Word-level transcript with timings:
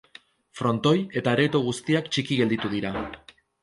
Frontoi 0.61 0.95
eta 1.23 1.31
areto 1.35 1.63
guztiak 1.69 2.11
txiki 2.13 2.43
gelditu 2.43 2.77
dira. 2.77 2.99